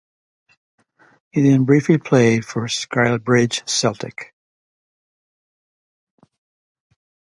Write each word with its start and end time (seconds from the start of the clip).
He 1.31 1.43
then 1.43 1.63
briefly 1.65 1.99
played 1.99 2.43
for 2.43 2.63
Stalybridge 2.63 3.69
Celtic. 3.69 4.33